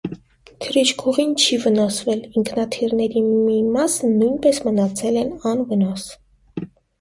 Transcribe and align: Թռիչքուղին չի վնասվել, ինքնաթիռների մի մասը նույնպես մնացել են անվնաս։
Թռիչքուղին 0.63 1.33
չի 1.43 1.59
վնասվել, 1.65 2.23
ինքնաթիռների 2.41 3.23
մի 3.27 3.59
մասը 3.77 4.11
նույնպես 4.15 4.61
մնացել 4.71 5.21
են 5.27 5.31
անվնաս։ 5.53 6.09